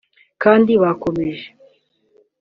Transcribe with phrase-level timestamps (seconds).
[0.43, 1.45] kandi bakomeje